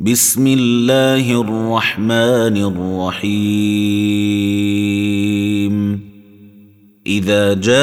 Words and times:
بسم 0.00 0.46
الله 0.46 1.40
الرحمن 1.40 2.56
الرحيم. 2.56 3.34
إذا 7.06 7.54
جاءك 7.54 7.74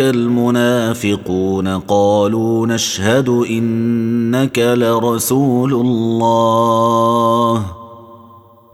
المنافقون 0.00 1.68
قالوا 1.68 2.66
نشهد 2.66 3.28
إنك 3.28 4.58
لرسول 4.58 5.72
الله. 5.74 7.66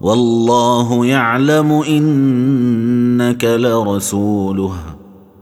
والله 0.01 1.07
يعلم 1.07 1.73
إنك 1.73 3.45
لرسوله. 3.45 4.73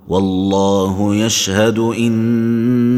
والله 0.08 1.14
يشهد 1.14 1.78
إن 1.78 2.97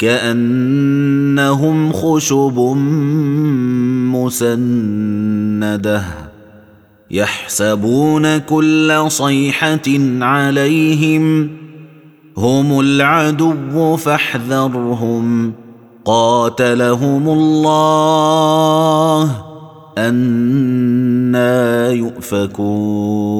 كأنهم 0.00 1.92
خشب 1.92 2.58
مسندة 4.16 6.02
يحسبون 7.10 8.38
كل 8.38 9.04
صيحة 9.08 9.88
عليهم 10.20 11.50
هم 12.36 12.80
العدو 12.80 13.96
فاحذرهم 13.96 15.52
قاتلهم 16.04 17.28
الله 17.28 18.30
أنا 19.98 21.90
يؤفكون 21.90 23.39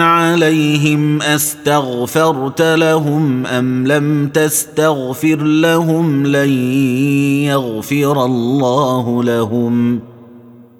عليهم 0.00 1.22
أستغفرت 1.22 2.62
لهم 2.62 3.46
أم 3.46 3.86
لم 3.86 4.28
تستغفر 4.28 5.42
لهم 5.42 6.26
لن 6.26 6.50
يغفر 7.44 8.24
الله 8.24 9.24
لهم 9.24 10.00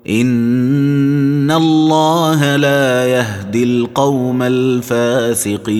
إن 0.08 1.50
الله 1.50 2.56
لا 2.56 3.06
يهدي 3.06 3.64
القوم 3.64 4.42
الفاسقين 4.42 5.70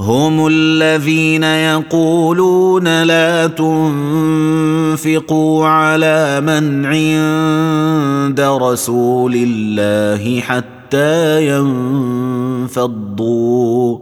هم 0.00 0.46
الذين 0.46 1.42
يقولون 1.42 3.02
لا 3.02 3.46
تنفقوا 3.46 4.61
على 5.66 6.40
من 6.40 6.86
عند 6.86 8.40
رسول 8.40 9.34
الله 9.34 10.40
حتى 10.40 11.46
ينفضوا. 12.66 13.98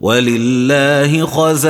ولله 0.00 1.26
خزائن 1.26 1.64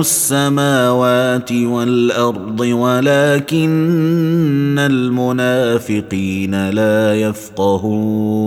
السماوات 0.00 1.52
والارض 1.52 2.60
ولكن 2.60 3.70
المنافقين 4.78 6.70
لا 6.70 7.14
يفقهون. 7.14 8.40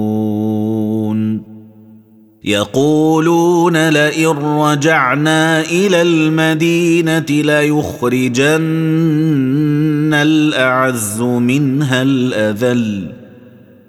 يقولون 2.46 3.90
لئن 3.90 4.28
رجعنا 4.38 5.62
إلى 5.62 6.02
المدينة 6.02 7.26
ليخرجن 7.30 8.54
الأعز 10.14 11.22
منها 11.22 12.02
الأذل 12.02 13.12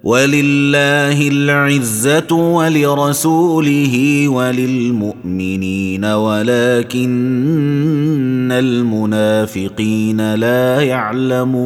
ولله 0.03 1.27
العزة 1.27 2.35
ولرسوله 2.35 4.27
وللمؤمنين 4.27 6.05
ولكن 6.05 7.11
المنافقين 8.51 10.35
لا 10.35 10.81
يعلمون. 10.81 11.65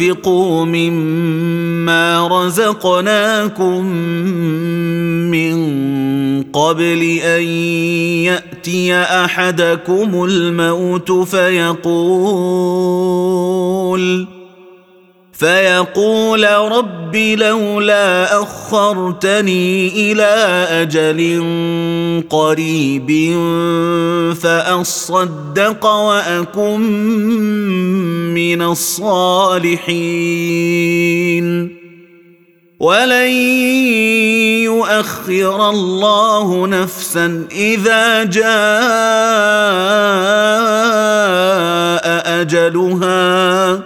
وانفقوا 0.00 0.64
مما 0.64 2.28
رزقناكم 2.28 3.86
من 5.30 5.56
قبل 6.42 7.02
ان 7.22 7.42
ياتي 8.24 8.94
احدكم 8.94 10.24
الموت 10.24 11.12
فيقول 11.12 11.86
فيقول 15.38 16.44
رب 16.44 17.16
لولا 17.16 18.42
أخرتني 18.42 19.88
إلى 19.88 20.34
أجل 20.70 21.44
قريب 22.30 23.10
فأصدق 24.42 25.86
وأكن 25.86 26.80
من 28.34 28.62
الصالحين. 28.62 29.86
ولن 32.80 33.30
يؤخر 34.64 35.70
الله 35.70 36.66
نفسا 36.66 37.46
إذا 37.52 38.24
جاء 38.24 38.46
أجلها. 42.40 43.85